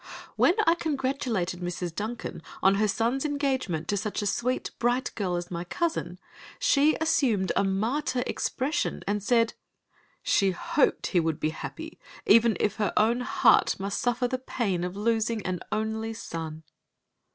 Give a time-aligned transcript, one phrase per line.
[0.35, 1.93] When I congratulated Mrs.
[1.95, 6.17] Duncan on her son's engagement to such a sweet, bright girl as my cousin,
[6.57, 9.53] she assumed a martyr expression and said,
[10.23, 14.83] "She hoped he would be happy, even if her own heart must suffer the pain
[14.83, 16.63] of losing an only son."